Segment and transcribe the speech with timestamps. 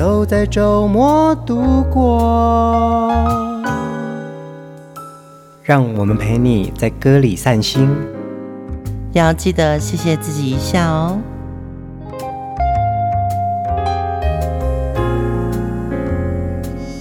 [0.00, 3.12] 都在周末度过，
[5.62, 7.86] 让我们陪你在歌里散心，
[9.12, 11.20] 要记得谢谢自己一下哦。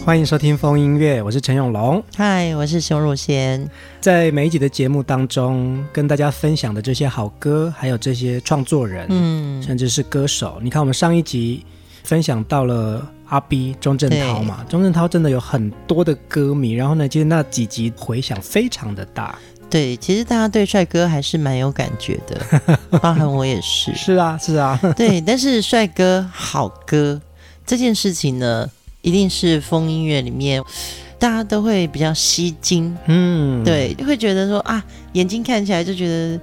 [0.05, 2.03] 欢迎收听风音乐，我是陈永龙。
[2.17, 3.65] 嗨，我是熊汝贤。
[4.01, 10.59] 在每一集的节目当中，跟大家分享的这些好歌，还有这些创作人，嗯，甚至是歌手。
[10.61, 11.65] 你看，我们上一集。
[12.03, 19.37] 分享到了阿 B 钟镇涛嘛，钟镇涛真的有很多的歌迷，然后呢，其实那几集回响非常的大。
[19.69, 22.41] 对，其实大家对帅哥还是蛮有感觉的，
[22.99, 23.93] 包含我也是。
[23.93, 24.79] 是啊，是啊。
[24.97, 27.21] 对，但是帅哥好歌
[27.67, 28.67] 这件事情呢，
[29.01, 30.63] 一定是风音乐里面
[31.19, 32.97] 大家都会比较吸睛。
[33.05, 34.83] 嗯，对，就会觉得说啊，
[35.13, 36.39] 眼睛看起来就觉得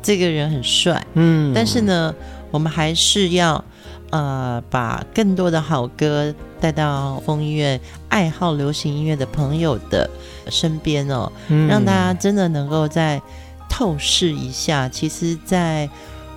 [0.00, 1.04] 这个人很帅。
[1.14, 2.14] 嗯，但是呢，
[2.52, 3.64] 我们还是要。
[4.10, 7.78] 呃，把更多的好歌带到风音乐
[8.08, 10.08] 爱好流行音乐的朋友的
[10.48, 13.20] 身边哦，嗯，让大家真的能够再
[13.68, 14.88] 透视一下。
[14.88, 15.88] 其实，在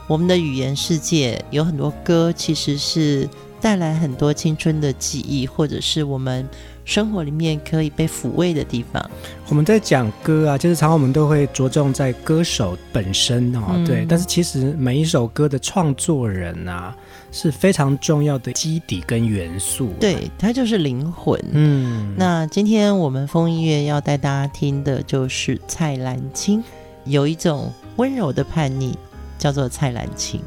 [0.08, 3.30] 我们的语言世界，有很多歌其实是
[3.62, 6.46] 带来很多青春的记忆，或者是我们
[6.84, 9.10] 生活里面可以被抚慰的地方。
[9.48, 14.06] 我们在讲歌啊，就是常常我们都会着重在歌手本身哦，嗯，对。
[14.10, 16.94] 但是其实每一首歌的创作人啊。
[17.32, 21.40] 是非常重要的基底跟元素，对，它就是灵魂。
[21.52, 26.62] 嗯，那今天我们风音乐要带大家听的就是蔡澜清，
[27.06, 28.94] 有一种温柔的叛逆，
[29.40, 30.42] 叫做蔡澜清。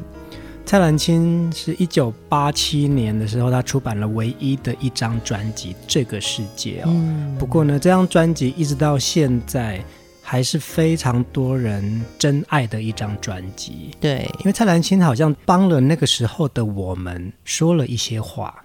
[0.63, 6.91] 蔡澜清是一九八七年的时候，他出版了唯一的一张专辑《这个世界》哦。
[6.93, 9.83] 嗯，不过呢，这张专辑一直到现在。
[10.27, 13.91] 还是非常多人真爱的一张专辑。
[14.01, 18.63] 对，因为蔡澜清好像帮了那个时候的我们说了一些话。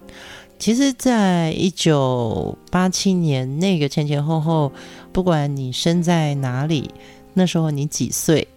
[0.57, 4.71] 其实，在一九八七年那个前前后后，
[5.13, 6.89] 不管你生在哪里，
[7.35, 8.47] 那时候你几岁，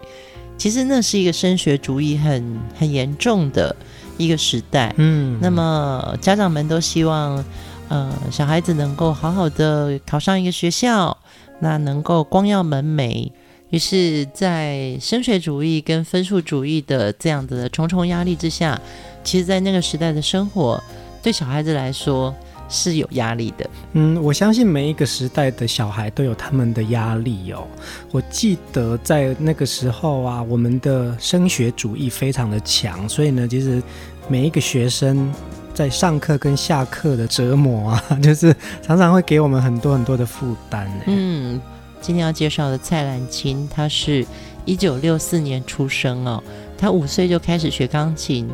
[0.57, 3.77] 其实那是一个升学主义很很严重的
[4.17, 4.95] 一个时代。
[4.97, 7.45] 嗯，那么家长们都希望，
[7.89, 11.15] 呃，小孩子能够好好的考上一个学校。
[11.61, 13.31] 那能够光耀门楣，
[13.71, 18.81] 于是，在升学主义跟分数主义的这样的重重压力之下，
[19.23, 20.83] 其实，在那个时代的生活，
[21.23, 22.35] 对小孩子来说
[22.69, 23.71] 是有压力的。
[23.95, 27.67] 嗯，我相信每一个时代的小孩都有他们的压力哦。
[28.11, 33.83] 我记得在那个时候啊，我们的升学主义非常的强，所以呢，其实
[34.29, 35.33] 每一个学生。
[35.75, 40.89] 在上课跟下课的折磨啊， 就是常常会给我们很多很多的负担。
[41.07, 41.61] 嗯，
[42.01, 44.25] 今天要介绍的蔡澜清，他是
[44.65, 46.41] 一九六四年出生哦，
[46.79, 48.49] 他五岁就开始学钢琴，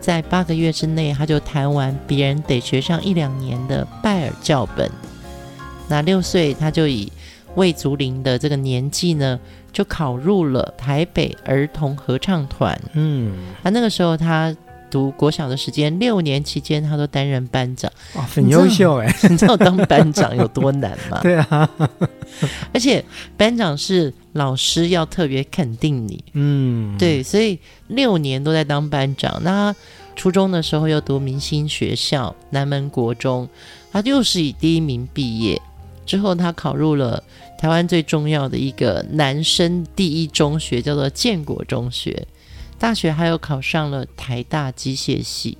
[0.00, 4.90] 在八个月之内他就弹完别人得学上一两年的拜尔教本。
[5.86, 7.12] 那六岁他就以
[7.54, 9.38] 魏竹林的这个年纪呢，
[9.70, 12.76] 就考入了台北儿童合唱团。
[12.94, 14.52] 嗯，啊，那个时候他。
[14.94, 19.12] 读国小的时间，六年期间，他都担任班长，哇，很优秀哎！
[19.28, 21.18] 你知道当班长有多难吗？
[21.20, 21.68] 对啊，
[22.72, 23.04] 而且
[23.36, 29.40] 班长是老师要特别肯定你，嗯，对，所以六年都在当班长。
[29.42, 29.78] 那他
[30.14, 33.48] 初中的时候又读明星学校南门国中，
[33.90, 35.60] 他又是以第一名毕业。
[36.06, 37.20] 之后他考入了
[37.58, 42.24] 台湾最重要的一个男生第一中学，叫做建国中学。
[42.84, 45.56] 大学还有考上了台大机械系，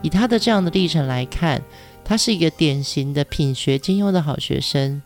[0.00, 1.60] 以他的这样的历程来看，
[2.04, 5.02] 他是一个典型的品学兼优的好学生。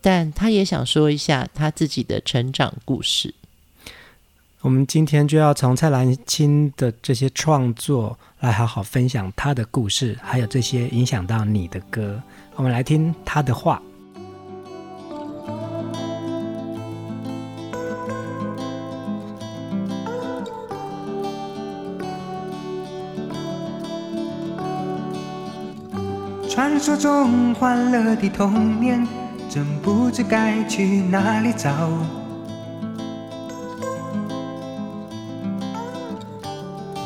[0.00, 3.34] 但他也想说一下他自己的成长故事。
[4.62, 12.18] 我们今天就要从蔡澜清的这些创作来好好分享他的故事，还有这些影响到你的歌。
[12.54, 13.82] 我们来听他的话。
[26.50, 29.06] 传说中欢乐的童年，
[29.48, 31.70] 真不知该去哪里找。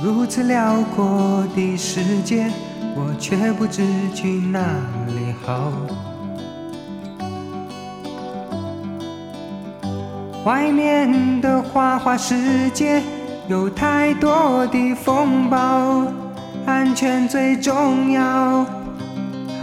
[0.02, 2.50] 如此辽阔的世界，
[2.96, 4.60] 我却不知去哪
[5.08, 5.70] 里好。
[10.46, 13.02] 外面的花花世界
[13.46, 16.06] 有太多的风暴，
[16.64, 18.64] 安全最重要，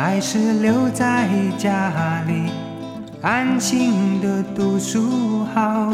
[0.03, 2.49] 还是留在家里
[3.21, 5.93] 安心的读书好。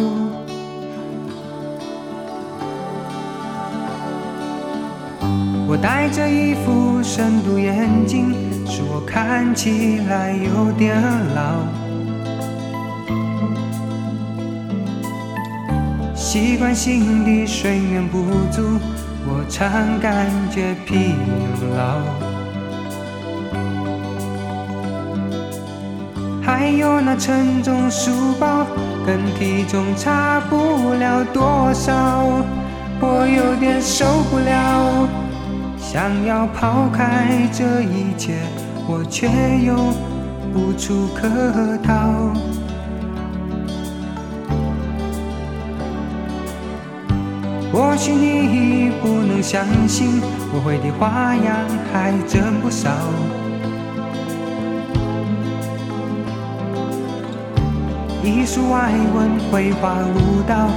[5.67, 8.33] 我戴着一副深度眼镜，
[8.65, 10.95] 使我看起来有点
[11.35, 11.65] 老。
[16.15, 18.79] 习惯性的睡眠不足，
[19.27, 21.11] 我常感觉疲
[21.75, 22.26] 劳。
[26.59, 28.65] 还有那沉重书包，
[29.05, 32.25] 跟体重差不了多少，
[32.99, 35.07] 我有点受不了。
[35.77, 38.39] 想要抛开这一切，
[38.87, 39.27] 我却
[39.63, 39.75] 又
[40.55, 42.33] 无处可逃。
[47.71, 50.19] 或许你不能相信，
[50.51, 51.55] 我会的花样
[51.93, 52.89] 还真不少。
[58.27, 60.67] 艺术、外文、绘画、舞蹈，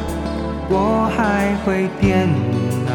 [0.68, 2.28] 我还会电
[2.86, 2.90] 脑。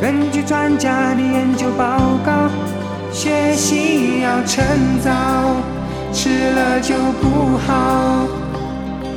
[0.00, 2.48] 根据专家的研究报告，
[3.12, 4.64] 学习要趁
[5.04, 5.10] 早，
[6.10, 8.26] 迟了就不好。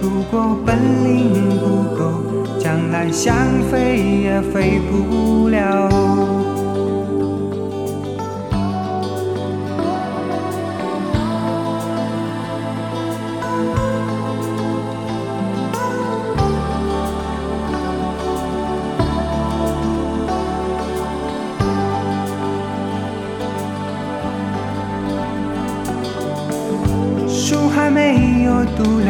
[0.01, 2.21] 如果本领不够，
[2.59, 3.33] 将来想
[3.71, 6.12] 飞也飞不了。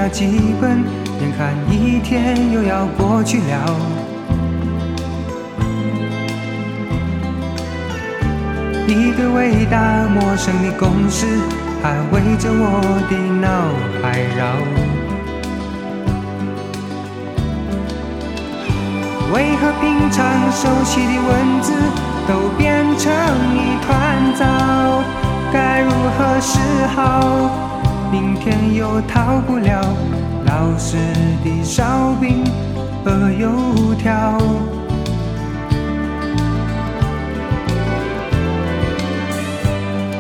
[0.04, 0.84] 了几本，
[1.22, 3.44] 眼看一天又要过去了。
[8.86, 11.26] 一个伟大陌生的公式
[11.82, 13.48] 还围着我的脑
[14.02, 14.42] 海绕。
[19.34, 20.22] 为何平常
[20.52, 21.72] 熟悉的文字
[22.28, 23.10] 都变成
[23.56, 23.90] 一团
[24.36, 24.44] 糟？
[25.54, 26.60] 该如何是
[26.94, 27.63] 好？
[28.14, 29.82] 明天又逃不了
[30.46, 30.98] 老师
[31.44, 32.44] 的烧饼
[33.04, 33.50] 和油
[33.96, 34.38] 条。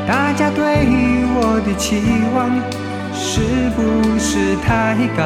[0.07, 0.87] 大家对
[1.35, 2.01] 我的期
[2.33, 2.49] 望
[3.13, 5.21] 是不是太高？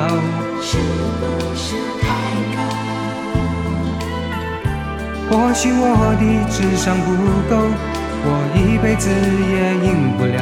[0.61, 0.77] 是
[1.21, 1.23] 不
[1.55, 2.05] 是太
[2.51, 2.59] 高？
[5.29, 7.15] 或许我的智商不
[7.49, 7.55] 够，
[8.25, 8.27] 我
[8.57, 9.09] 一辈子
[9.53, 9.55] 也
[9.87, 10.37] 赢不了。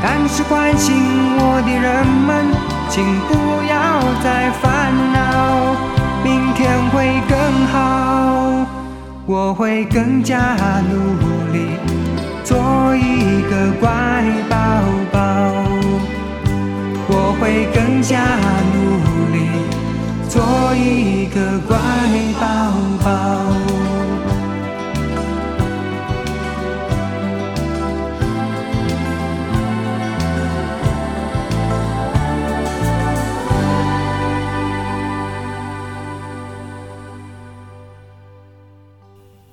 [0.00, 0.94] 但是关心
[1.38, 2.46] 我的人们，
[2.88, 3.34] 请不
[3.68, 5.74] 要再烦恼，
[6.22, 7.36] 明天会更
[7.66, 8.64] 好，
[9.26, 10.56] 我会更加
[10.88, 11.76] 努力，
[12.44, 12.56] 做
[12.96, 13.88] 一个乖
[14.48, 14.56] 宝
[15.10, 15.18] 宝，
[17.08, 18.22] 我会更加
[18.72, 18.76] 努
[19.34, 19.36] 力，
[20.28, 20.40] 做
[20.76, 21.76] 一个乖
[22.40, 22.46] 宝
[23.04, 23.87] 宝。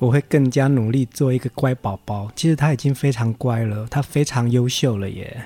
[0.05, 2.31] 我会更加努力做一个乖宝宝。
[2.35, 5.45] 其实他已经非常乖了，他非常优秀了耶。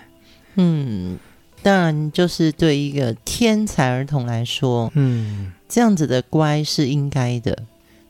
[0.56, 1.18] 嗯，
[1.64, 7.58] 当然，就是对一个天才儿童来说，嗯，这样子的乖是应该的。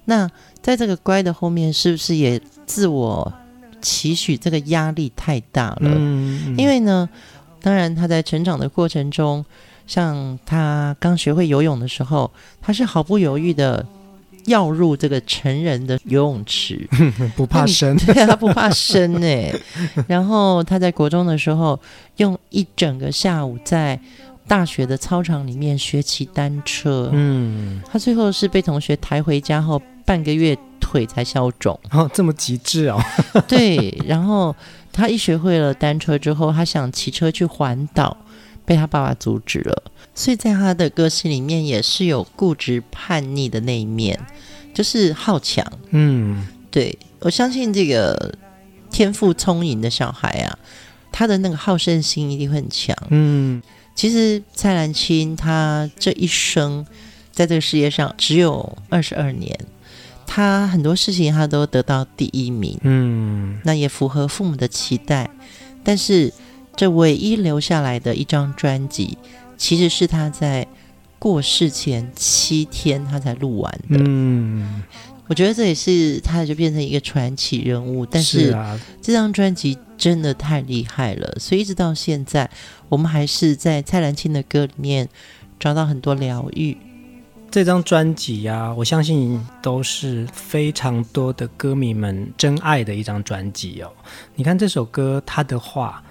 [0.05, 0.27] 那
[0.59, 3.31] 在这个乖的后面，是不是也自我
[3.79, 5.77] 期许这个压力太大了？
[5.81, 7.07] 嗯，嗯，因为呢，
[7.61, 9.45] 当然他在成长的过程中，
[9.85, 13.85] 像他刚学会游泳的时候，他是毫不犹豫的。
[14.49, 16.87] 要入这个成人的游泳池，
[17.37, 19.53] 不怕生， 对啊，他不怕深哎。
[20.07, 21.79] 然后他在国中的时候，
[22.17, 23.99] 用一整个下午在
[24.47, 27.09] 大学的操场里面学骑单车。
[27.13, 31.79] 嗯，他最后是被同学抬回家后，半个月腿才消肿。
[31.91, 32.99] 哦，这么极致哦。
[33.47, 34.55] 对，然后
[34.91, 38.17] 他一学会了单车之后，他想骑车去环岛，
[38.69, 39.83] 被他爸爸阻止了。
[40.13, 44.19] 所以在他的个性里面也是有固执叛逆的那一面，
[44.75, 45.65] 就是好强。
[45.89, 48.35] 嗯，对，我相信这个
[48.91, 50.59] 天赋聪颖的小孩啊，
[51.11, 52.95] 他的那个好胜心一定会很强。
[53.09, 53.59] 嗯，
[53.95, 56.85] 其实蔡澜清他这一生
[57.31, 59.57] 在这个世界上只有二十二年，
[60.27, 62.77] 他很多事情他都得到第一名。
[62.83, 65.27] 嗯，那也符合父母的期待。
[65.81, 66.31] 但是
[66.79, 69.17] 这唯一留下来的一张专辑，
[69.57, 70.65] 其实是他在
[71.19, 73.97] 过世前七天他才录完的。
[73.99, 74.81] 嗯。
[75.27, 78.55] 我觉得这也是他就变成一个传奇人物，但是
[79.01, 82.49] 这张专辑真的太厉害了，所以一直到现在，
[82.87, 85.09] 我们还是在蔡澜清的歌里面
[85.59, 86.77] 找到很多疗愈。
[87.51, 93.91] 这张专辑呀，我相信都是非常多的歌迷们真爱的一张专辑哦。
[94.35, 96.01] 你看这首歌，他的话，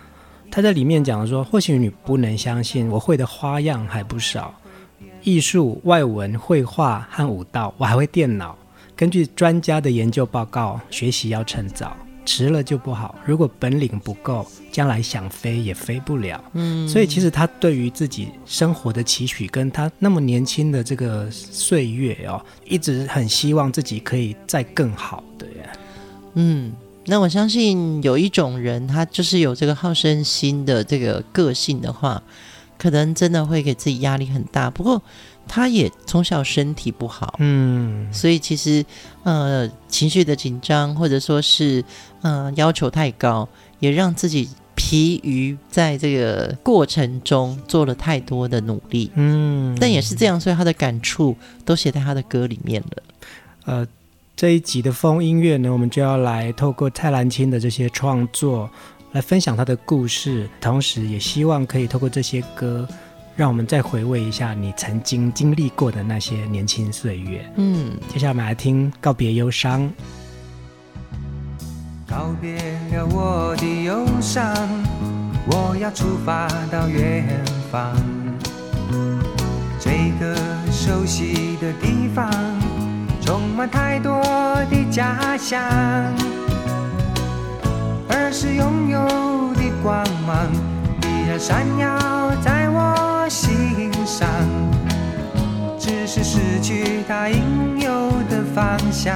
[0.50, 4.54] 他在里面讲说，或许你不能相信，我会的花样还不少，
[5.22, 8.56] 艺术、外文、绘画和舞蹈，我还会电脑。
[8.96, 13.14] 根据专家的研究报告，学习要趁早，迟了就不好。
[13.24, 16.42] 如果本领不够，将来想飞也飞不了。
[16.54, 25.72] 嗯，所以其实他对于自己生活的期许，跟他那么年轻的这个岁月哦，一直很希望自己可以再更好的呀。
[26.34, 26.72] 嗯，
[27.08, 32.22] 那我相信有一种人，他就是有这个好胜心的这个个性的话，
[32.78, 34.70] 可能真的会给自己压力很大。
[34.70, 35.02] 不过，
[35.46, 38.84] 他也从小身体不好，嗯，所以其实
[39.22, 41.82] 呃情绪的紧张或者说是
[42.20, 43.48] 呃要求太高，
[43.80, 51.34] 也让自己疲于在这个过程中做了太多的努力，嗯，但也是这样，所以他的感触
[51.64, 53.02] 都写在他的歌里面了。
[53.64, 53.86] 呃，
[54.38, 58.70] 这一集的风音乐呢，我们就要来透过蔡澜清的这些创作
[59.10, 62.86] 来分享他的故事，同时也希望可以透过这些歌。
[63.34, 67.44] 让我们再回味一下你曾经经历过的那些年轻岁月。
[67.56, 69.82] 嗯，接下来我们来听《告别忧伤》。
[72.08, 72.54] 告别
[72.92, 74.54] 了我的忧伤，
[75.50, 77.92] 我要出发到远方。
[79.80, 80.36] 这个
[80.70, 82.30] 熟悉的地方，
[83.58, 84.22] 满太多
[84.70, 85.60] 的假象。
[88.08, 89.00] 儿时拥有
[89.54, 90.46] 的光芒，
[91.02, 93.26] 依然闪耀在我。
[93.28, 94.26] 心上，
[95.76, 99.12] 只是失去它应有的方向。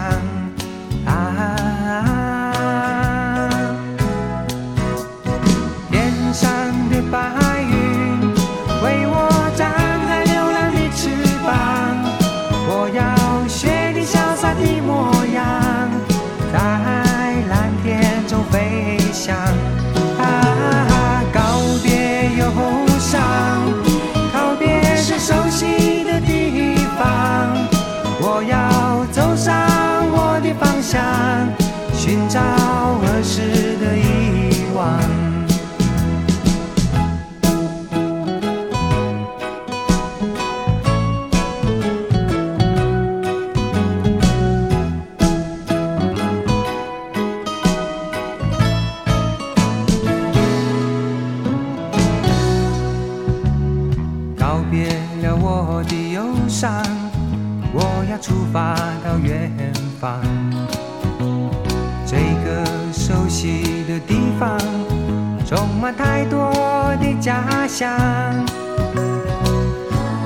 [65.97, 66.53] 太多
[67.01, 67.91] 的假象，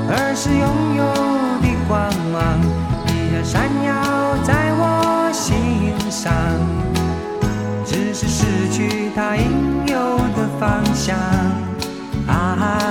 [0.08, 1.04] 儿时拥有
[1.62, 1.98] 的光
[2.32, 2.60] 芒
[3.08, 6.32] 依然闪耀在我心上，
[7.84, 11.16] 只是失去它应有的方向。
[12.26, 12.85] 啊。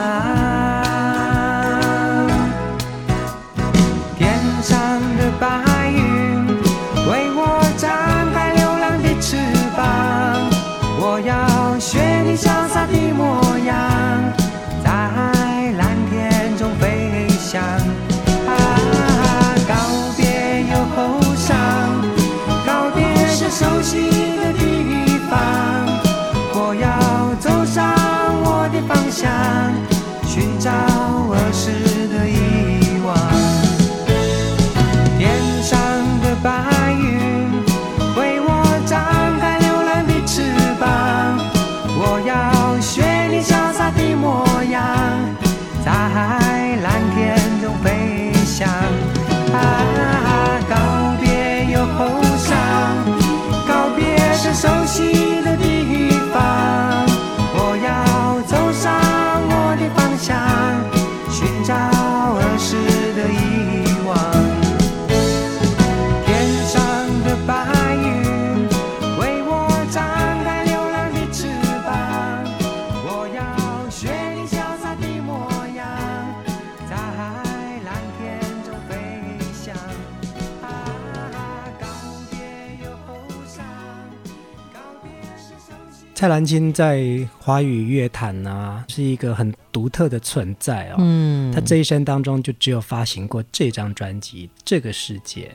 [86.25, 87.05] 蔡澜金在
[87.39, 90.95] 华语乐坛啊，是一个很独特的存在哦。
[90.97, 95.51] 嗯，他这一生当中就只有发行过这张专辑《这个世界》。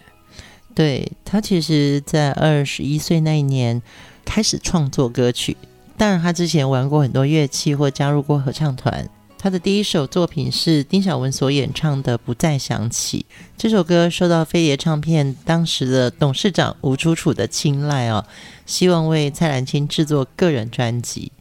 [0.73, 3.83] 对，他其实，在二十一岁那一年
[4.25, 5.57] 开始创作歌曲。
[5.97, 9.11] 当然，他之前玩过很多乐器或加入过合唱团。
[9.43, 13.25] 他的第一首作品是丁晓文所演唱的《不再想起》。
[13.57, 18.23] 这首歌受到飞碟唱片当时的董事长吴楚楚的青睐哦，
[18.67, 21.33] 希望为蔡澜清制作个人专辑。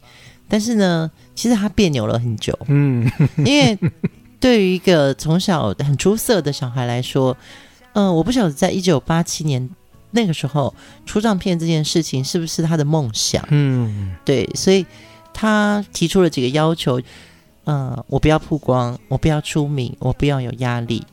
[0.48, 3.06] 但是呢，其实他别扭了很久，嗯，
[3.44, 3.78] 因为
[4.40, 7.36] 对于一个从小很出色的小孩来说，
[7.92, 9.68] 嗯、呃，我不晓得在一九八七年
[10.12, 14.86] 那个时候出唱片这件事情是不是他的梦想，嗯，对，所以
[15.34, 16.98] 他提出了几个要求。
[17.64, 21.06] 嗯，我不要曝光，我不要出名，我不要有压力。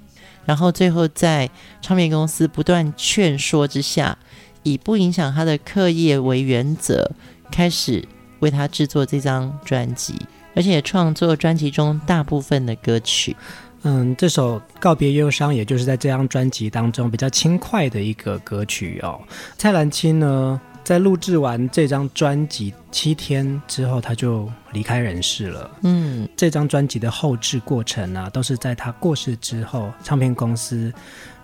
[0.45, 1.49] 然后最后在
[1.81, 4.17] 唱片公司不断劝说之下，
[4.63, 7.11] 以不影响他的课业为原则，
[7.51, 8.07] 开始
[8.39, 10.15] 为他制作这张专辑，
[10.55, 13.35] 而且创作专辑中大部分的歌曲。
[13.83, 19.19] 嗯，这首《告别忧伤》也就是在这张专辑当中比较轻快的一个歌曲哦。
[19.57, 25.69] 蔡澜清呢，在录制完这张专辑七天之后，他就离开人世了。
[25.81, 30.89] 嗯，这张专辑的后置过程啊，都是在他过世之后，唱片公司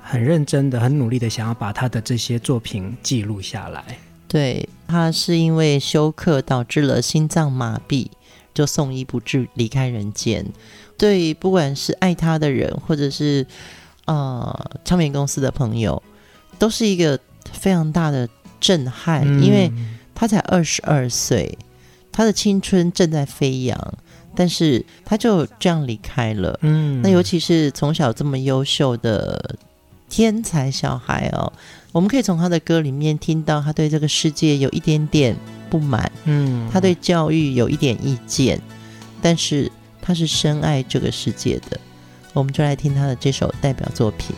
[0.02, 3.84] 很认真的、很努力的想要把他的这些作品记录下来。
[4.30, 8.08] 对，他是因为休克导致了心脏麻痹，
[8.54, 10.46] 就送医不治，离开人间。
[10.98, 13.46] 对，不管是爱他的人，或者是
[14.06, 16.02] 呃唱片公司的朋友，
[16.58, 17.20] 都是一个
[17.52, 18.30] 非常大的。
[18.64, 19.70] 震撼，因为
[20.16, 21.58] 他才二十二岁，
[22.14, 23.78] 他的青春正在飞扬，
[24.34, 26.58] 但是他就这样离开了。
[26.62, 29.58] 嗯，那尤其是从小这么优秀的
[30.08, 31.52] 天才小孩哦，
[31.92, 35.36] 我们可以从他的歌里面听到他对这个世界有一点点
[35.70, 38.62] 不满，嗯，他对教育有一点意见，
[39.22, 39.70] 但是
[40.02, 41.78] 他是深爱这个世界的。
[42.32, 44.34] 我们就来听他的这首代表作品。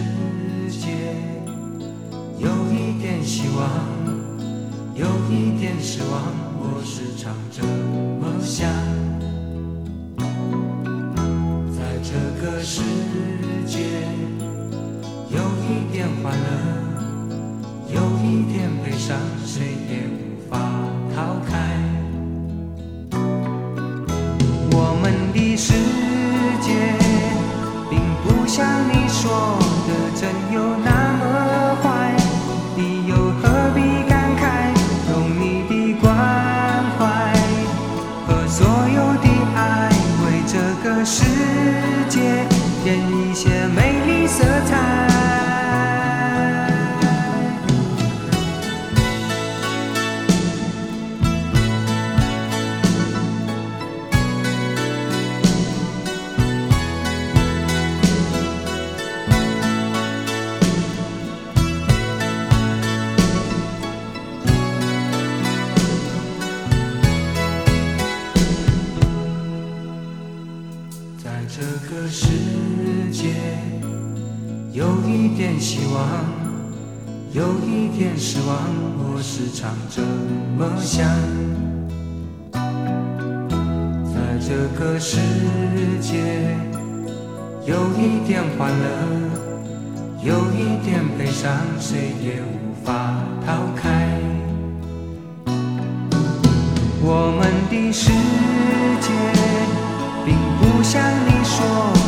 [0.00, 0.88] 世界
[2.38, 3.68] 有一点希望
[4.94, 6.22] 有一点失望
[6.58, 8.70] 我时常这么想。
[11.76, 12.80] 在这个世
[13.66, 13.78] 界
[15.28, 16.48] 有一点欢乐
[17.92, 20.58] 有一点悲伤谁也无法
[21.14, 21.89] 逃开。
[80.82, 81.06] 想
[84.04, 85.18] 在这个世
[86.00, 86.56] 界
[87.66, 88.86] 有一点欢乐
[90.22, 93.14] 有一点悲伤谁也无法
[93.46, 94.10] 逃开。
[97.02, 98.10] 我们的世
[99.00, 99.10] 界
[100.24, 101.99] 并不像你说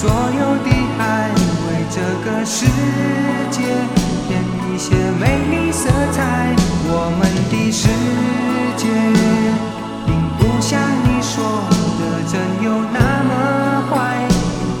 [0.00, 1.28] 所有的爱
[1.68, 2.64] 为这个世
[3.50, 3.60] 界
[4.26, 6.56] 添一些美丽色彩
[6.88, 7.86] 我们的世
[8.78, 8.88] 界
[10.06, 11.44] 并不像你说
[12.00, 14.26] 的真有那么坏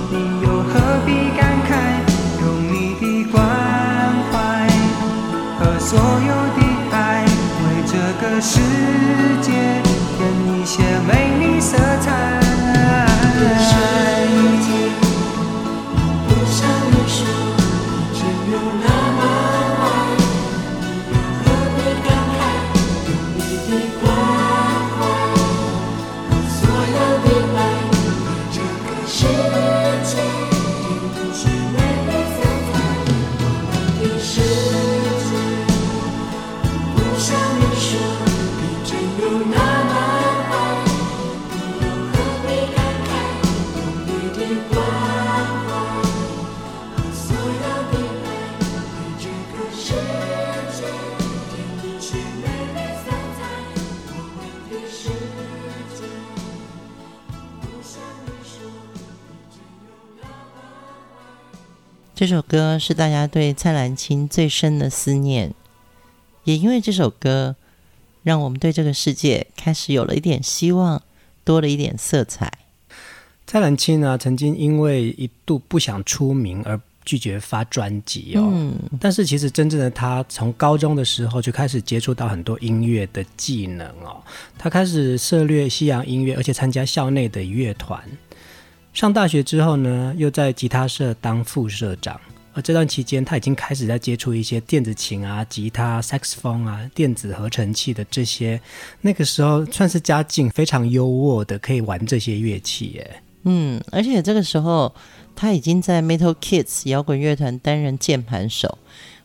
[0.08, 2.00] 你又何必感慨
[2.40, 3.44] 用你的关
[4.32, 4.66] 怀
[5.58, 8.58] 和所有的爱为这个世
[9.42, 9.52] 界
[10.16, 12.39] 添一些美丽色彩。
[62.30, 65.52] 首歌是大家对蔡澜清最深的思念，
[66.44, 67.56] 也因为这首歌，
[68.22, 71.02] 让我们对这个世界开始有了一点希望，
[71.44, 72.50] 多了一点色彩。
[73.46, 78.48] 蔡澜清呢，曾经因为一度不想出名而拒绝发专辑哦。
[78.52, 84.22] 嗯，但是其实真正的他，从高中的时候就开始接触到很多音乐的技能哦。
[84.56, 88.00] 他开始涉猎西洋音乐，而且参加校内的乐团。
[88.92, 92.20] 上大学之后呢，又在吉他社当副社长。
[92.52, 98.60] 而这段期间，他已经开始在接触一些电子琴啊、吉他、萨克斯风啊、电子合成器的这些。
[99.00, 103.22] 那个时候算是家境非常优渥的，可以玩这些乐器耶。
[103.44, 104.92] 嗯，而且这个时候
[105.36, 108.78] 他已经在 Metal Kids 摇滚乐团担任键盘手。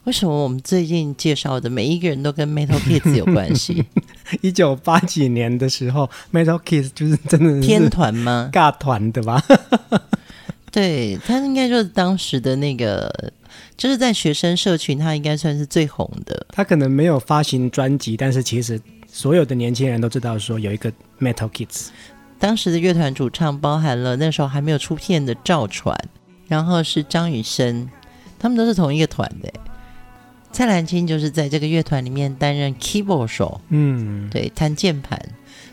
[0.06, 3.84] 为什么我们最近介绍的每一个人都跟 Metal Kids 有关系？
[4.42, 8.50] 一九八几年的时候，Metal Kids 就是真的是天团吗？
[8.54, 9.44] 尬团的吧？
[10.72, 13.12] 对，他应该就是当时的那个，
[13.76, 16.46] 就是在学生社群，他应该算是最红的。
[16.50, 18.80] 他可能没有发行专辑，但是其实
[19.12, 21.88] 所有的年轻人都知道说有一个 Metal Kids。
[22.38, 25.98] 当时的乐团主唱包含了那时候还没有出片的赵传，
[26.48, 27.90] 然后是张雨生，
[28.38, 29.52] 他们都是同一个团的。
[30.56, 35.20] 蔡澜清就是在这个乐团里面担任 keyboard 手，嗯，对，弹键盘，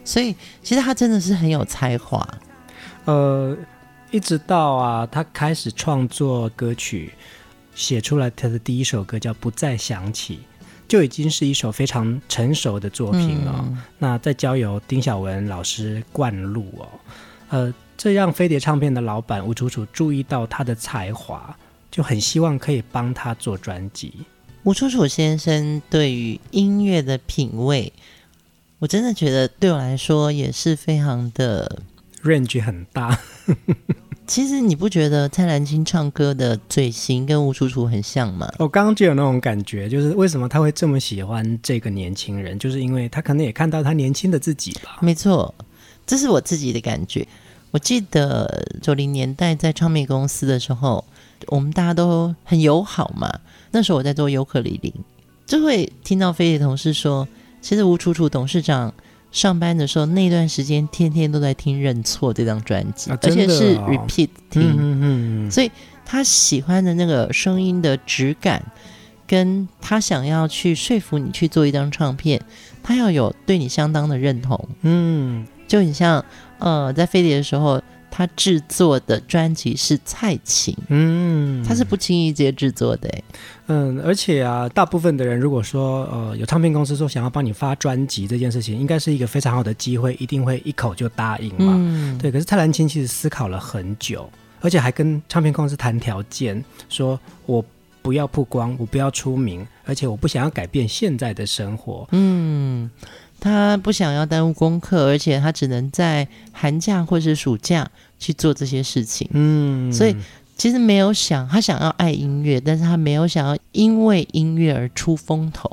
[0.04, 2.28] 所以其实他真的是很有才华，
[3.04, 3.56] 呃。
[4.10, 7.14] 一直到啊，他开始创作歌曲，
[7.74, 10.36] 写出来他的第一首歌叫《不再想起》，
[10.86, 13.64] 就已经是一首非常成熟的作品了。
[13.66, 16.88] 嗯、那再交由丁晓文老师灌录哦，
[17.48, 21.56] 呃，这让飞碟唱片的老板吴楚楚注意到他的才华，
[21.90, 24.12] 就很希望可以帮他做专辑。
[24.64, 27.92] 吴楚楚先生对于音乐的品味，
[28.78, 31.82] 我真的觉得对我来说也是非常的
[32.22, 33.18] range 很大。
[34.24, 38.48] 其实你不觉得蔡澜清唱歌的嘴型跟吴楚楚很像吗？
[38.58, 44.98] 我刚刚就有那种感觉，就是为什么他会这么喜欢这个年轻人，就是因为他可能也看到他年轻的自己吧。
[45.00, 45.52] 没错，
[46.06, 47.26] 这是我自己的感觉。
[47.72, 51.04] 我记得九零年代在唱片公司的时候，
[51.48, 53.40] 我们大家都很友好嘛。
[53.70, 54.94] 那时候我在做尤克里里，
[55.46, 57.26] 就会听到飞碟同事说，
[57.60, 58.92] 其实吴楚楚董事长。
[59.30, 64.62] 上班的时候那段时间，天天都在听《认错》这张专辑，啊哦、而且是 repeat 听。
[64.62, 65.00] 嗯嗯
[65.46, 65.70] 嗯，所以
[66.04, 68.62] 他喜欢的那个声音的质感，
[69.26, 72.42] 跟他想要去说服你去做一张唱片，
[72.82, 74.68] 他要有对你相当的认同。
[74.82, 76.22] 嗯，就很像
[76.58, 77.80] 呃，在飞碟的时候。
[78.14, 83.10] 他制作的专辑是蔡琴，嗯，他是不轻易接制作的，
[83.68, 92.30] 嗯，而且啊，大部分的人如果说呃有唱片公司说想要帮你发专辑这件事情，应该是一个非常好的机会，一定会一口就答应嘛，嗯，对。
[92.30, 97.64] 可是蔡澜清其实思考了很久，而且还跟唱片公司谈条件，说我
[98.02, 102.90] 不要曝光，我不要出名，而且我不想要改变现在的生活，嗯。
[103.42, 109.28] 他不想要耽误功课，而且他只能在寒假或是暑假去做这些事情。
[109.32, 110.14] 嗯，所以
[110.56, 115.68] 其实没有想他想要爱音乐，但是他没有想要因为音乐而出风头。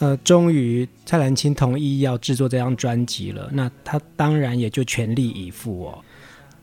[0.00, 5.98] 呃，终于蔡澜清同意要制作这张专辑了，那他当然也就全力以赴哦。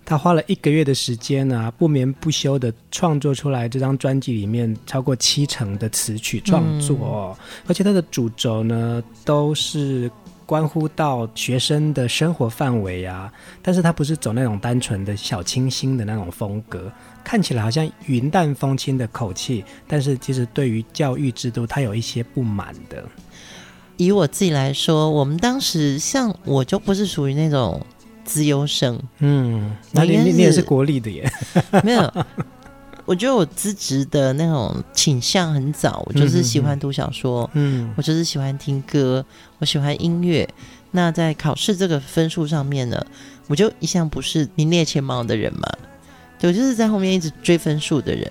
[0.04, 10.12] 他花了一个月的时间呢、啊，不眠不休的创作出来这张专辑里面超过七成的词曲创作、哦，嗯、而且他的主轴呢都是。
[10.52, 16.92] 关乎到学生的生活范围啊，但是他不是走那种单纯的小清新的那种风格，
[17.24, 23.02] 看起来好像云淡风轻的口气，但是其实对于教育制度，他有一些不满的。
[23.96, 27.80] 以我自己来说，我们当时像我就不是属于那种
[28.26, 31.32] 资优生，嗯，那你你你也是国立的耶？
[31.82, 32.14] 没有。
[33.06, 39.26] 我觉得我资质的那种倾向很早，我就是喜欢读小说，嗯，我就是喜欢听歌，
[39.60, 40.48] 我喜欢音乐。
[40.92, 43.06] 那在考试这个分数上面呢，
[43.48, 45.68] 我就一向不是名列前茅的人嘛，
[46.38, 48.30] 对，我就是在后面一直追分数的人。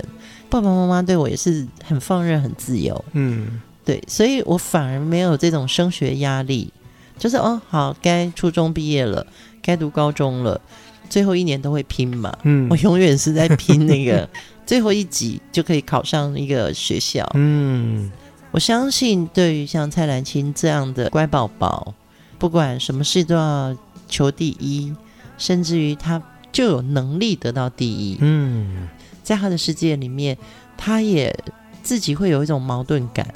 [0.51, 6.73] 爸爸妈妈对我也是很放任、很自由，嗯，对，所以我反而没有这种升学压力，
[7.17, 9.27] 就是哦，好，该初中毕业了，
[9.63, 10.61] 该读高中了，
[11.09, 14.29] 最后一年都会拼嘛，嗯，我永远是在拼那个。
[14.71, 17.29] 最后一集就可以考上一个学校。
[17.35, 18.09] 嗯，
[18.53, 21.93] 我相信对于像蔡澜清这样的乖宝宝，
[22.39, 24.95] 不管什么事都要求第一，
[25.37, 28.19] 甚至于他就有能力得到第一。
[28.21, 28.87] 嗯，
[29.25, 30.39] 在他的世界里面，
[30.77, 31.37] 他也
[31.83, 33.27] 自己会有一种矛盾感，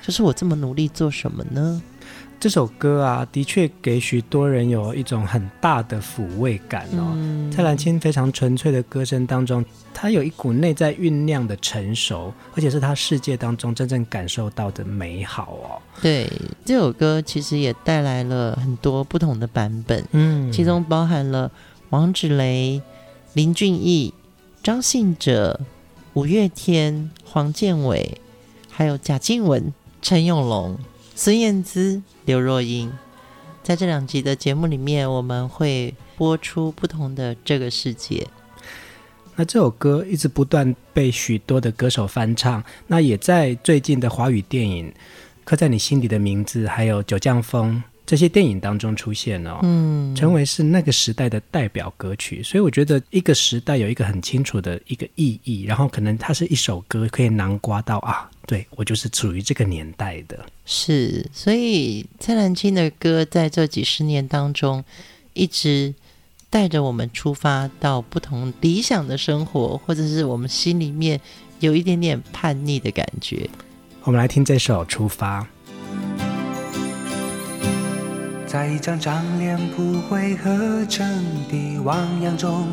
[0.00, 1.82] 就是我这么努力做什么呢？
[2.40, 7.10] 这首歌啊，的确给许多人有一种很大的抚慰感哦。
[7.14, 15.82] 嗯、蔡澜清非常纯粹的歌声当中，他有一股内在酝酿的成熟，而且是他世界当中真正感受到的美好哦。
[16.00, 16.30] 对，
[16.64, 21.50] 这首歌其实也带来了很多不同的版本，嗯，其中包含了
[21.90, 22.80] 王芷蕾、
[23.32, 24.14] 林俊逸、
[24.62, 25.58] 张信哲、
[26.12, 28.20] 五月天、黄建伟，
[28.70, 30.78] 还有贾静雯、陈永龙、
[31.20, 32.00] 孙燕姿。
[32.26, 32.92] 刘若英，
[33.64, 38.24] 在这两集的节目里面，我们会播出不同的这个世界。
[39.34, 44.88] 那这首歌一直不断被许多的歌手翻唱，那也在最近的华语电影
[45.42, 52.42] 《刻在你心底的名字》还有《九降风》这些电影当中出现哦，嗯，成为是那个时代的代表歌曲。
[52.42, 58.30] 所以我觉得一个时代有一个很清楚的一个意义，然后可能它是一首歌可以囊括到啊。
[58.46, 60.42] 对，我就是处于这个年代的。
[60.64, 64.82] 是，所以蔡澜清的歌在这几十年当中，
[65.34, 65.94] 一直
[66.48, 71.20] 带着我们出发到不同理想的生活，或者是我们心里面
[71.60, 73.50] 有一点点叛逆的感觉。
[74.04, 75.42] 我们来听这首《出发》。
[78.48, 81.06] 在一张张脸谱汇合成
[81.50, 82.66] 的汪洋中。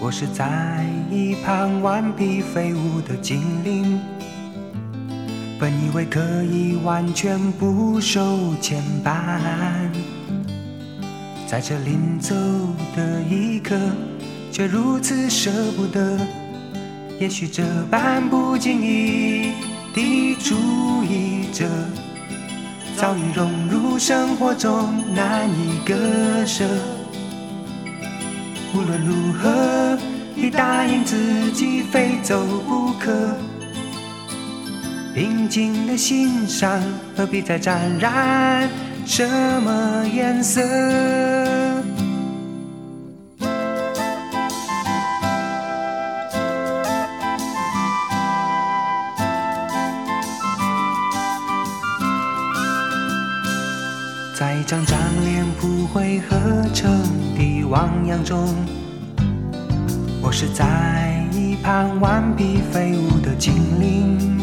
[0.00, 3.98] 我是在一旁顽皮飞舞的精灵，
[5.58, 9.90] 本以为可以完全不受牵绊，
[11.44, 12.36] 在这临走
[12.94, 13.76] 的一刻，
[14.52, 16.20] 却如此舍不得。
[17.18, 19.54] 也许这般不经意
[19.92, 20.54] 的注
[21.02, 21.68] 意着，
[22.96, 25.94] 早已融入生活中，难以割
[26.46, 26.64] 舍。
[28.74, 29.98] 无论如何，
[30.34, 33.12] 也答应自己非走不可。
[35.14, 36.82] 平静的心上，
[37.16, 38.68] 何必再沾染
[39.06, 39.24] 什
[39.62, 40.60] 么颜色？
[54.64, 56.38] 一张张脸谱汇合
[56.72, 56.90] 成
[57.36, 58.48] 的汪洋中，
[60.22, 64.40] 我是在一旁顽皮飞舞的精灵。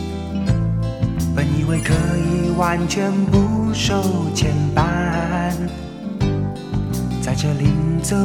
[1.35, 3.99] 本以为可以完全不受
[4.35, 5.51] 牵绊，
[7.19, 8.15] 在这临走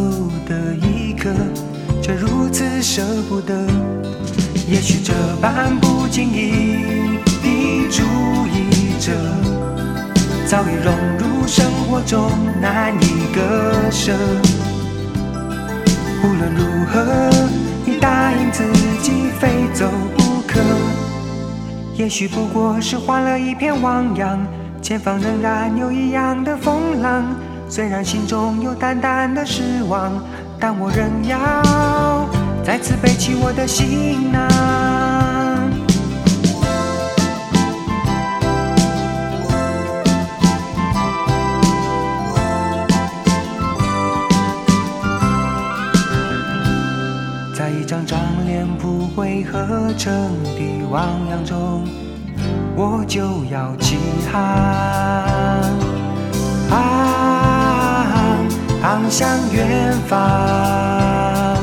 [0.47, 1.31] 的一刻，
[2.03, 3.55] 却如此舍不得。
[4.69, 8.03] 也许这般不经意的注
[8.53, 9.15] 意着。
[10.47, 10.95] 早已融
[11.47, 12.29] 生活中，
[12.61, 14.13] 难以割舍。
[16.25, 17.31] 无论如何，
[17.85, 18.65] 你答应自
[19.01, 20.61] 己非走不可。
[21.95, 24.45] 也许不过是换了一片汪洋，
[24.83, 27.25] 前方仍然有一样的风浪。
[27.69, 30.13] 虽然心中有淡淡的失望，
[30.59, 32.27] 但我仍要
[32.65, 34.96] 再次背起我的行囊。
[49.17, 49.59] 汇合
[49.97, 50.13] 成
[50.45, 51.89] 的汪洋中，
[52.77, 53.97] 我就要起
[54.31, 54.43] 航，
[56.69, 56.77] 航，
[58.83, 61.57] 航向远方，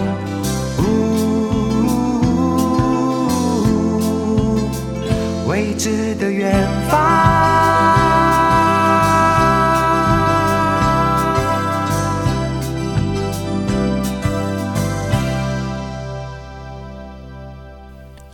[5.48, 7.83] 未知的远方。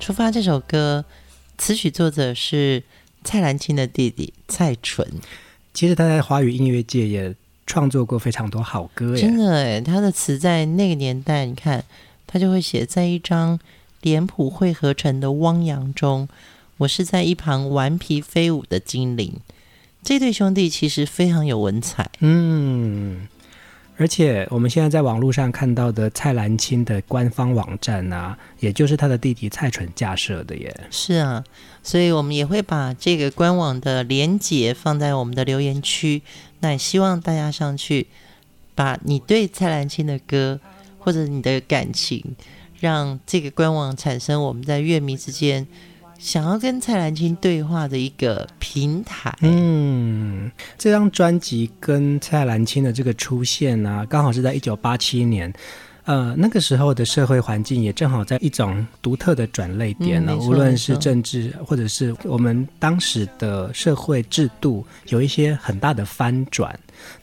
[0.09, 1.05] 出发这首歌，
[1.59, 2.81] 词曲作者是
[3.23, 5.07] 蔡澜清的弟弟蔡淳。
[5.71, 7.35] 其实他在华语音乐界也
[7.67, 9.21] 创作过非常多好歌耶。
[9.21, 11.85] 真的哎，他的词在那个年代，你看
[12.25, 13.59] 他就会写在一张
[14.01, 16.27] 脸谱汇合成的汪洋中，
[16.77, 19.35] 我是在一旁顽皮飞舞的精灵。
[20.01, 22.09] 这对兄弟其实非常有文采。
[22.21, 23.27] 嗯。
[23.99, 30.73] 而且我们现在在网络上看到的蔡澜清的官方网站啊，也就是他的弟弟蔡淳架设的耶。
[30.89, 31.43] 是啊，
[31.83, 36.21] 所以我们也会把这个官网的连结放在我们的留言区。
[36.61, 38.07] 那也希望大家上去，
[38.73, 40.57] 把你对蔡澜清的歌
[40.97, 42.23] 或者你的感情，
[42.79, 45.67] 让这个官网产生我们在乐迷之间。
[46.19, 49.35] 想要跟蔡澜清对话的一个平台。
[49.41, 55.51] 嗯，这张专辑跟蔡澜清的这个出现啊，刚好是在一九八七年。
[56.05, 66.77] 呃，那个时候的社会环境也正好在一种独特的转类点呢，嗯、无论是政治或者是我们当时的社会制度有一些很大的翻转。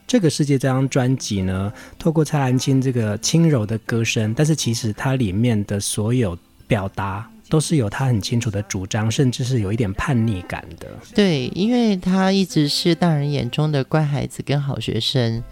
[0.06, 10.88] 这个世界这张专辑呢，透过蔡澜清这个轻柔的歌声，但是其实它里面的所有表达都是有他很清楚的主张，甚至是有一点叛逆感的。
[11.14, 15.42] 对，因为他一直是大人眼中的乖孩子跟好学生。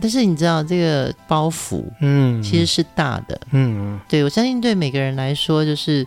[0.00, 6.06] 但是你知道这个包袱，嗯，其实是大的，嗯，对，我相信对每个人来说，就是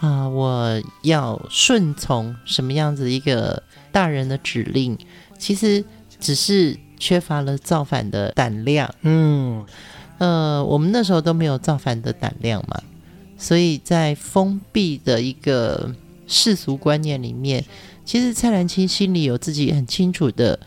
[0.00, 4.98] 啊，我要顺从什么样子一个大人的指令，
[5.38, 5.84] 其实
[6.18, 9.64] 只是缺乏了造反的胆量，嗯，
[10.18, 12.82] 呃，我们那时候都没有造反的胆量嘛，
[13.38, 15.94] 所以在封闭的一个
[16.26, 17.64] 世俗观念里面，
[18.04, 20.58] 其实蔡澜清心里有自己很清楚的，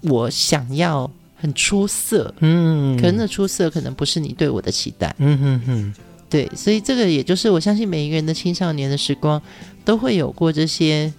[0.00, 1.08] 我想要。
[1.36, 5.94] 很出色，嗯，可能那出色可能不是你对我的期待，嗯哼哼，
[6.30, 9.42] 对，所以这个也就是我相信每一个人的青少年的时光
[9.84, 11.12] 都会有过这些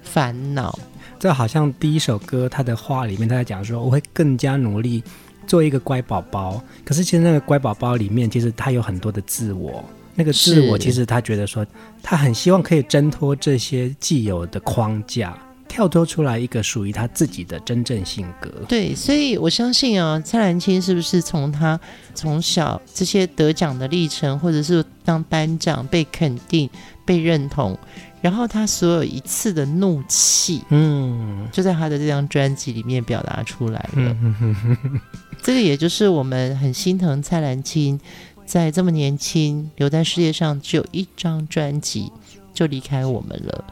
[0.00, 0.78] 烦恼。
[1.18, 5.02] 这好像第一首歌他的话里面他在讲说，我会更加努力
[5.44, 6.62] 做一个乖宝宝。
[6.84, 11.66] 可是其实那个乖宝宝里面其实他有很多的自我，那个自我其实他觉得说
[12.02, 15.36] 他很希望可以挣脱这些既有的框架。
[15.66, 18.48] 跳脱出来一个属于他自己的真正性格。
[18.68, 21.80] 对，所以我相信啊，蔡澜清是不是从他
[22.14, 26.70] 从小这些得奖的历程，或者是当班长被肯定、
[27.04, 27.76] 被认同，
[28.20, 34.16] 然后他所有一次的怒气，嗯，就在他的这张专辑里面表达出来了。
[34.22, 35.00] 嗯、
[35.42, 37.98] 这个也就是我们很心疼蔡澜清，
[38.44, 42.10] 在这么年轻留在世界上只有一张专辑
[42.52, 43.64] 就离开我们了。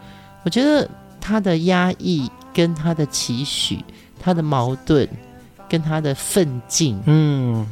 [0.44, 0.88] 我觉得。
[1.24, 3.78] 他的压抑，跟他的期许，
[4.18, 5.08] 他的矛盾，
[5.68, 7.64] 跟他的奋进，嗯，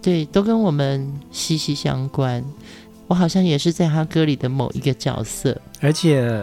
[0.00, 2.42] 对，都跟我们息息相关。
[3.06, 6.42] 我好像也是在他歌里的某一个角色，而且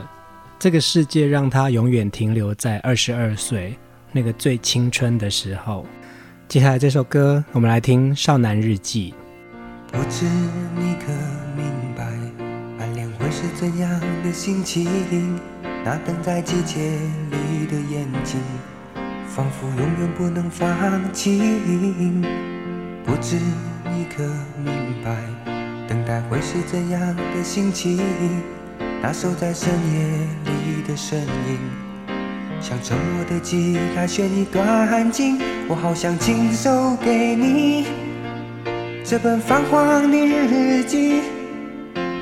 [0.60, 3.76] 这个世界让他永远停留在二十二岁
[4.12, 5.84] 那个最青春的时候。
[6.47, 9.15] 接下来这首歌，我们来听《少男日记》。
[9.92, 10.26] 不知
[10.76, 11.12] 你可
[11.56, 12.06] 明白，
[12.80, 13.90] 暗恋会是怎样
[14.24, 14.88] 的心情？
[15.84, 16.80] 那等在季节
[17.30, 18.40] 里的眼睛，
[19.28, 20.68] 仿佛永远不能放
[21.12, 22.22] 晴。
[23.04, 23.36] 不知
[23.84, 24.24] 你可
[24.64, 24.74] 明
[25.04, 25.18] 白，
[25.88, 28.00] 等待会是怎样的心情？
[29.02, 30.04] 那守在深夜
[30.46, 31.60] 里的身影，
[32.62, 37.88] 像沉默的吉他弦一段情，我好想亲手给你
[39.12, 41.19] 这本泛黄的日记，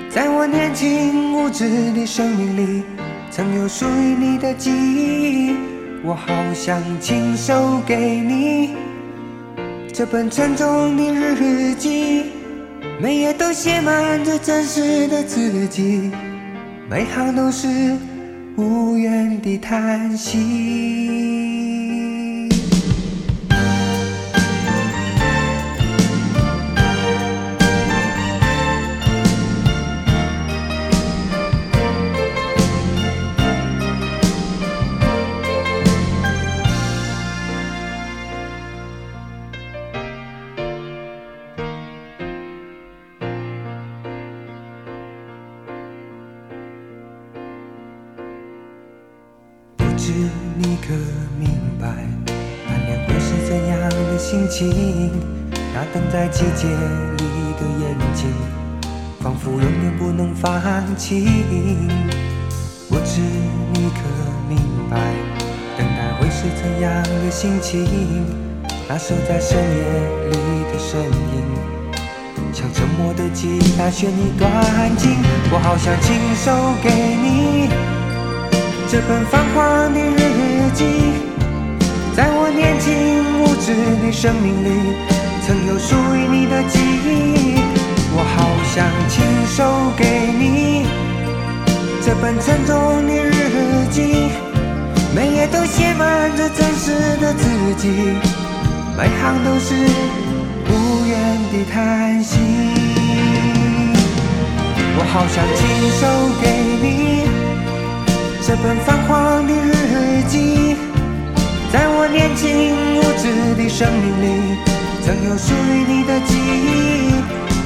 [0.10, 2.84] 在我年轻无知的生命里。
[3.30, 5.56] 曾有属于你的记忆，
[6.04, 8.73] 我好想亲手给你
[9.93, 12.32] 这本沉重的日记，
[12.99, 16.10] 每页都写满着真实的自己，
[16.89, 17.67] 每行都是
[18.58, 21.38] 无言的叹息。
[56.32, 57.26] 季节里
[57.58, 58.32] 的眼睛，
[59.22, 60.62] 仿佛永远不能放
[60.96, 61.28] 弃。
[62.88, 63.21] 不知
[63.73, 64.02] 你可
[64.48, 64.58] 明
[64.90, 64.98] 白，
[65.77, 67.88] 等待会是怎样的心情？
[68.88, 69.84] 那守在深夜
[70.30, 70.38] 里
[70.71, 71.44] 的身影，
[72.54, 74.50] 像沉默的吉他弦一段
[74.98, 75.17] 情。
[75.52, 76.52] 我好想亲手
[76.82, 77.69] 给你
[78.88, 80.86] 这本泛黄的日记，
[82.15, 82.90] 在我年轻
[83.42, 83.73] 无知
[84.04, 85.09] 的生命里。
[85.50, 87.56] 曾有属于你的记忆，
[88.13, 89.65] 我好想亲手
[89.97, 90.85] 给你
[92.06, 93.33] 这本沉重的日
[93.89, 94.29] 记，
[95.15, 97.89] 每页都写满着真实的自己，
[98.95, 99.73] 每行都是
[100.69, 101.17] 无言
[101.52, 102.37] 的叹息。
[105.00, 105.65] 我好想亲
[105.97, 106.06] 手
[106.43, 106.45] 给
[106.79, 107.25] 你
[108.45, 110.75] 这本泛黄的日记，
[111.73, 114.79] 在我年轻无知的生命里。
[115.10, 117.12] 曾有属于你的记忆，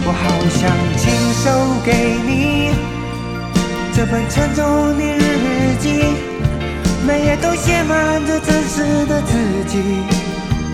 [0.06, 1.12] 我好想亲
[1.44, 1.52] 手
[1.84, 1.91] 给
[2.26, 2.72] 你
[3.94, 6.06] 这本沉重的日记，
[7.06, 9.36] 每页都写满着真实的自
[9.68, 9.78] 己，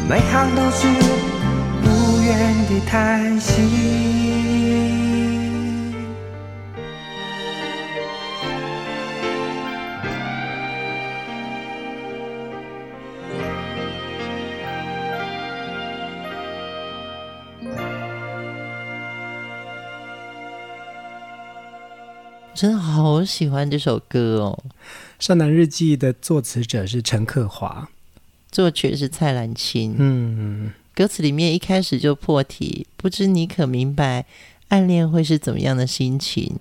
[0.07, 0.87] 每行都是
[1.85, 4.38] 无远地叹息。
[22.59, 24.63] 真的好喜欢这首歌哦，
[25.17, 27.87] 《少男日记》的作词者是陈克华，
[28.51, 29.95] 作曲是蔡澜清。
[29.97, 34.25] 嗯，歌词里面一开始就破题，不知你可明白，
[34.67, 36.57] 暗恋会是怎么样的心情？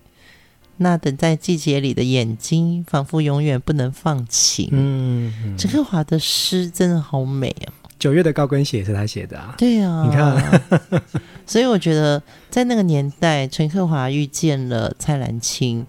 [0.77, 4.69] 那等在季节里的眼睛，仿佛永远不能放晴。
[4.71, 7.75] 嗯，陈克华的诗真的好美啊！
[7.99, 9.55] 九月的高跟鞋是他写的啊。
[9.59, 10.63] 对啊，你看，
[11.47, 15.85] 所以我觉得在那个年代，陈克华遇见了蔡澜清，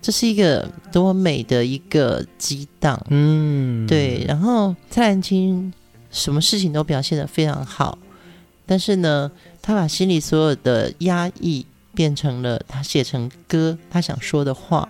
[0.00, 2.98] 这是一个多美的一个激荡。
[3.10, 4.24] 嗯，对。
[4.26, 5.72] 然后蔡澜清
[6.10, 7.98] 什么事情都表现得非常好，
[8.64, 9.30] 但是呢，
[9.60, 14.88] 他把心里所有的压抑变成了他写成歌，他想说的话。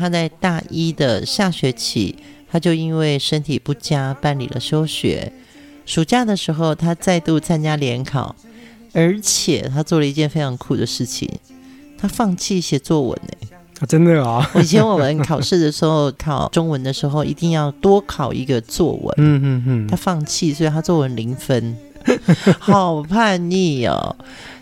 [0.00, 2.16] 他在大一的下学期，
[2.48, 5.32] 他就因为身体不佳办理了休学。
[5.88, 8.36] 暑假的时候，他再度参加联考，
[8.92, 11.26] 而且他做了一件非常酷的事情，
[11.96, 13.48] 他放弃写作文呢、
[13.80, 13.86] 啊。
[13.86, 14.60] 真的啊、哦！
[14.60, 19.14] 以前我们考试的时候，考中文的时候，一定要多考一个作文。
[19.16, 19.86] 嗯嗯嗯。
[19.88, 21.74] 他放弃，所以他作文零分，
[22.60, 24.14] 好叛逆哦！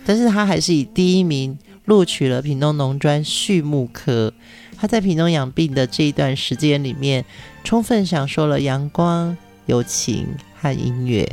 [0.04, 4.32] 但是他还是以第一名录取了屏东农专畜牧科。
[4.76, 7.24] 他在屏东养病的这一段时间里面，
[7.64, 10.28] 充分享受了阳光、友情。
[10.66, 11.28] 和音乐，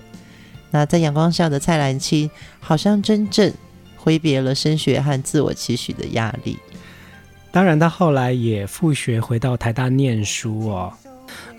[0.71, 2.29] 那在阳光下的蔡澜清，
[2.59, 3.51] 好像真正
[3.97, 6.57] 挥别了升学和自我期许的压力。
[7.51, 10.93] 当然，他后来也复学回到台大念书哦，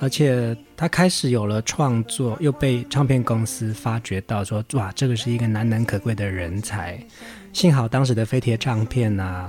[0.00, 6.98] 而且他开始有了创作，又被唱片公司发掘到说，说哇，这个是一个难能可贵的人才。
[7.52, 9.48] 幸好当时的飞碟唱片啊，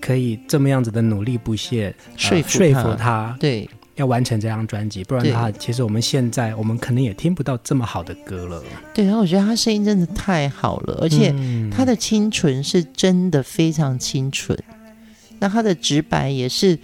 [0.00, 3.68] 可以这么样子的努力不懈，说说服他，对。
[3.98, 8.62] 要完成这张专辑，不然的话，其实我们现在我们可能也听不到这么好的歌了。
[8.94, 11.34] 对，然后我觉得他声音真的太好了，而且
[11.68, 14.56] 他的清纯是真的非常清纯。
[14.68, 14.96] 嗯、
[15.40, 16.78] 那他的直白也是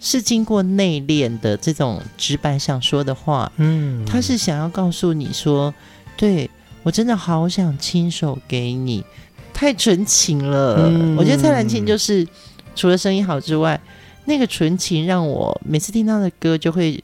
[0.00, 3.50] 是经过内敛的这种直白想说的话。
[3.58, 5.72] 嗯，他是想要告诉你说，
[6.16, 6.50] 对，
[6.82, 9.04] 我真的好想亲手给你，
[9.54, 10.88] 太纯情了。
[10.88, 12.26] 嗯、我觉得蔡澜清就是
[12.74, 13.80] 除了声音好之外。
[14.26, 17.02] 那个纯情让我每次听他的歌就会，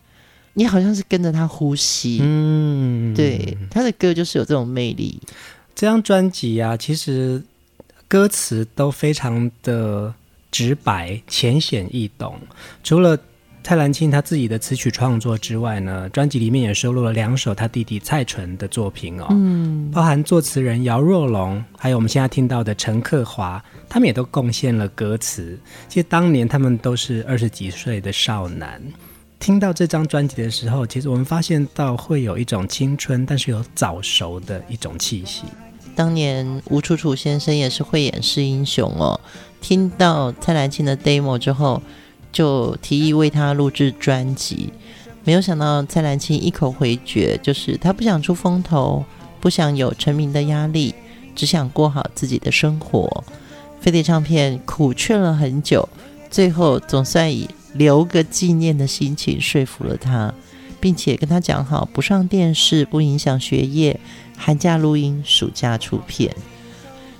[0.54, 2.18] 你好像是跟着他呼吸。
[2.20, 5.18] 嗯，对，他的歌就是有这种魅力。
[5.74, 7.42] 这张专辑啊，其实
[8.06, 10.12] 歌词都非常的
[10.50, 12.38] 直白、浅显易懂。
[12.84, 13.18] 除了
[13.64, 25.56] 蔡澜清他自己的词曲创作之外呢，专辑里面也收录了两首他弟弟蔡淳的作品哦，嗯，包含作词人姚若龙，还有我们现在听到的陈克华，他们也都贡献了歌词。
[25.88, 28.82] 其实当年他们都是二十几岁的少男，
[29.38, 35.44] 听到这张专辑的时候，其实我们发现到会有一种青春，但是有早熟的一种气息。
[35.94, 39.20] 当年吴楚楚先生也是慧眼识英雄哦，
[39.60, 41.80] 听到蔡澜清的 demo 之后。
[42.32, 44.72] 就提议为他录制专辑，
[45.22, 49.04] 没有想到蔡澜清一口回绝，就是他不想出风头，
[49.40, 50.94] 不想有成名的压力，
[51.36, 53.22] 只想过好自己的生活。
[53.80, 55.88] 飞碟唱片苦劝了很久，
[56.30, 60.32] 最后总算以留个纪念的心情说服了他，
[60.80, 64.00] 并且跟他讲好不上电视，不影响学业，
[64.36, 66.34] 寒假录音，暑假出片。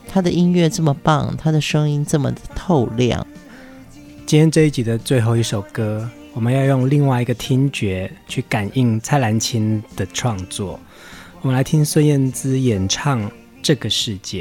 [0.08, 3.26] 他的音乐这么棒，他的声音这么的透亮。
[4.32, 10.80] 今天这一集的最后一首歌，我们要用另外一个听觉去感应蔡澜清的创作。
[11.42, 13.20] 我们来听孙燕姿演唱
[13.62, 14.40] 《这个世界》。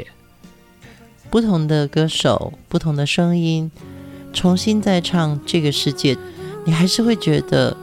[1.28, 3.70] 不同的歌手，不同的声音，
[4.32, 6.14] 重新再唱《这个世界》，
[6.64, 7.76] 你还是会觉得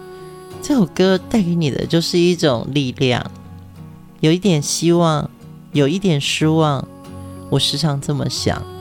[0.63, 3.23] 这首歌带给你的就是一种力量，
[4.19, 5.29] 有一点希望，
[5.73, 6.87] 有一点失望。
[7.51, 8.78] 我时常这么想。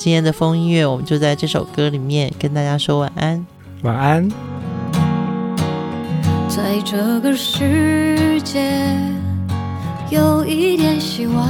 [0.00, 3.46] 今天的风音乐，我们就在这首歌里面跟大家说晚安。
[3.82, 4.26] 晚安。
[6.48, 8.96] 在这个世界，
[10.08, 11.46] 有一点希望，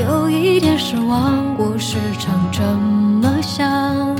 [0.00, 4.16] 有一点失望，我时常这么想。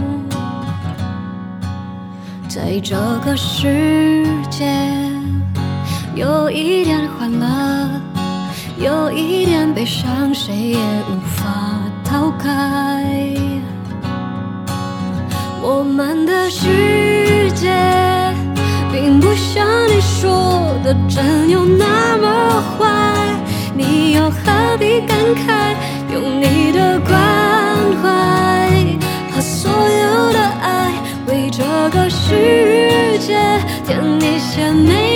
[2.51, 2.95] 在这
[3.25, 4.71] 个世界，
[6.15, 7.89] 有一点欢乐，
[8.79, 11.80] 有一点悲伤，谁也无法。
[12.11, 13.05] 抛开
[15.63, 17.71] 我们的世界，
[18.91, 22.85] 并不像你说的真有那么坏，
[23.77, 25.77] 你又何必感慨？
[26.13, 27.13] 用你的关
[28.03, 28.09] 怀
[29.31, 30.93] 和所有的爱，
[31.29, 33.39] 为这个世界
[33.87, 35.10] 添一些美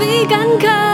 [0.00, 0.89] 被感慨。